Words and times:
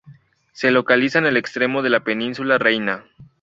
Se 0.53 0.71
localiza 0.71 1.19
en 1.19 1.27
el 1.27 1.37
extremo 1.37 1.83
de 1.83 1.91
la 1.91 2.03
península 2.03 2.57
Reina. 2.57 3.05